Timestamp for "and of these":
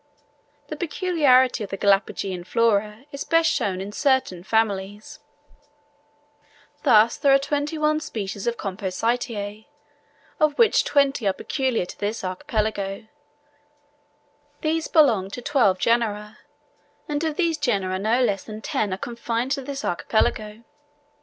17.07-17.59